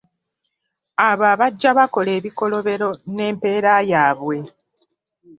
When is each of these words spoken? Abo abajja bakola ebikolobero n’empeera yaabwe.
Abo 1.07 1.25
abajja 1.33 1.69
bakola 1.77 2.09
ebikolobero 2.19 2.89
n’empeera 3.15 3.71
yaabwe. 3.91 4.37